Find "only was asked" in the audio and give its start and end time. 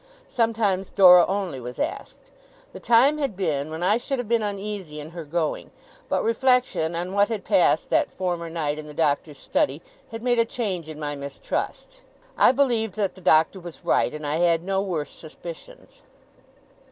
1.27-2.17